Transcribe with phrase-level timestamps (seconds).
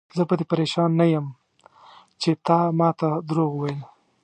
[0.17, 1.25] زه په دې پریشان نه یم
[2.21, 3.79] چې تا ماته دروغ وویل.